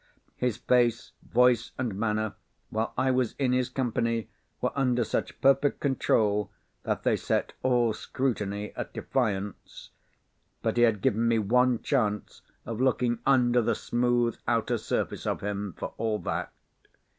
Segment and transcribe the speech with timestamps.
[0.35, 6.49] His face, voice, and manner—while I was in his company—were under such perfect control
[6.81, 9.91] that they set all scrutiny at defiance.
[10.63, 15.41] But he had given me one chance of looking under the smooth outer surface of
[15.41, 16.51] him, for all that.